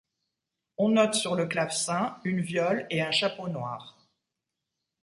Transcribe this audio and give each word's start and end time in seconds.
On 0.79 0.89
note 0.89 1.13
sur 1.13 1.35
le 1.35 1.45
clavecin 1.45 2.17
une 2.23 2.41
viole 2.41 2.87
et 2.89 3.03
un 3.03 3.11
chapeau 3.11 3.47
noir. 3.49 3.99